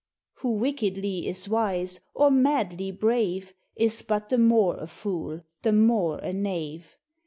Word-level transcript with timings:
Who 0.37 0.53
wickedly 0.53 1.27
is 1.27 1.47
wise, 1.47 1.99
or 2.15 2.31
madly 2.31 2.89
brave, 2.89 3.53
Is 3.75 4.01
but 4.01 4.29
the 4.29 4.39
more 4.39 4.77
a 4.77 4.87
fool, 4.87 5.43
the 5.61 5.73
more 5.73 6.17
a 6.17 6.33
knave. 6.33 6.97